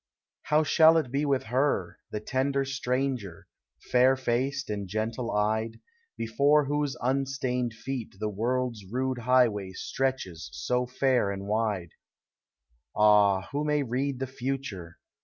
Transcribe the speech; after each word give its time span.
How 0.45 0.63
shall 0.63 0.97
it 0.97 1.11
be 1.11 1.25
with 1.25 1.43
her, 1.43 1.99
the 2.09 2.19
tender 2.19 2.65
stranger. 2.65 3.45
Fair 3.91 4.15
faced 4.15 4.67
and 4.67 4.87
gentle 4.87 5.29
eyed, 5.29 5.79
Hefore 6.17 6.65
whose 6.65 6.97
unstained 7.03 7.75
feet 7.75 8.15
the 8.19 8.27
world's 8.27 8.83
rude 8.85 9.19
high 9.19 9.47
way 9.47 9.73
Stretches 9.73 10.49
so 10.53 10.87
fair 10.87 11.29
and 11.29 11.45
wide? 11.45 11.91
Digitized 11.91 12.95
by 12.95 12.95
Google 12.95 12.95
ABOUT 12.95 12.97
CHILDREN. 12.97 13.43
21 13.43 13.43
Ah! 13.45 13.49
who 13.51 13.63
may 13.63 13.83
read 13.83 14.19
the 14.19 14.25
future? 14.25 14.97